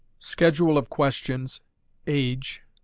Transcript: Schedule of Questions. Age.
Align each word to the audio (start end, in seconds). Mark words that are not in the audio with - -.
Schedule 0.17 0.79
of 0.79 0.89
Questions. 0.89 1.61
Age. 2.07 2.63